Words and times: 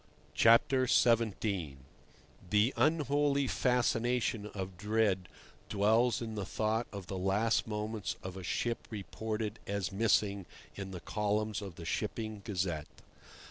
XVII. 0.35 1.77
The 2.49 2.73
unholy 2.75 3.45
fascination 3.45 4.47
of 4.47 4.75
dread 4.75 5.29
dwells 5.69 6.23
in 6.23 6.33
the 6.33 6.43
thought 6.43 6.87
of 6.91 7.05
the 7.05 7.19
last 7.19 7.67
moments 7.67 8.15
of 8.23 8.35
a 8.35 8.41
ship 8.41 8.87
reported 8.89 9.59
as 9.67 9.91
"missing" 9.91 10.47
in 10.73 10.89
the 10.89 11.01
columns 11.01 11.61
of 11.61 11.75
the 11.75 11.85
Shipping 11.85 12.41
Gazette. 12.43 13.03